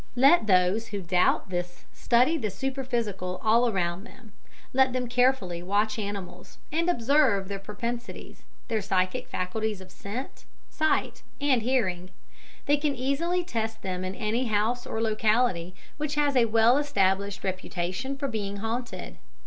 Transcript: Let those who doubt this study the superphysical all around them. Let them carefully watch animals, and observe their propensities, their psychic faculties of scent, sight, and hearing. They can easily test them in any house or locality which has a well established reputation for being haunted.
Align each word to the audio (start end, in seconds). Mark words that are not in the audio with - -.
Let 0.15 0.47
those 0.47 0.87
who 0.87 0.99
doubt 1.01 1.51
this 1.51 1.85
study 1.93 2.35
the 2.35 2.49
superphysical 2.49 3.39
all 3.43 3.69
around 3.69 4.03
them. 4.03 4.33
Let 4.73 4.93
them 4.93 5.07
carefully 5.07 5.61
watch 5.61 5.99
animals, 5.99 6.57
and 6.71 6.89
observe 6.89 7.47
their 7.47 7.59
propensities, 7.59 8.41
their 8.67 8.81
psychic 8.81 9.27
faculties 9.27 9.79
of 9.79 9.91
scent, 9.91 10.45
sight, 10.71 11.21
and 11.39 11.61
hearing. 11.61 12.09
They 12.65 12.77
can 12.77 12.95
easily 12.95 13.43
test 13.43 13.83
them 13.83 14.03
in 14.03 14.15
any 14.15 14.45
house 14.47 14.87
or 14.87 15.03
locality 15.03 15.75
which 15.97 16.15
has 16.15 16.35
a 16.35 16.45
well 16.45 16.79
established 16.79 17.43
reputation 17.43 18.17
for 18.17 18.27
being 18.27 18.57
haunted. 18.57 19.19